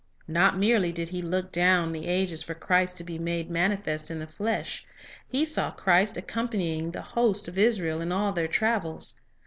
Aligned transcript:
Not 0.27 0.57
merely 0.57 0.91
did 0.91 1.09
he 1.09 1.21
look 1.21 1.51
down 1.51 1.89
the 1.89 2.07
ages 2.07 2.41
for 2.41 2.55
Christ 2.55 2.97
to 2.97 3.03
be 3.03 3.19
made 3.19 3.51
manifest 3.51 4.09
in 4.09 4.17
the 4.17 4.25
flesh; 4.25 4.83
he 5.27 5.45
saw 5.45 5.69
Christ 5.69 6.15
accom 6.15 6.49
panying 6.51 6.91
the 6.91 7.03
host 7.03 7.47
of 7.47 7.59
Israel 7.59 8.01
in 8.01 8.11
all 8.11 8.31
their 8.31 8.47
travels. 8.47 9.19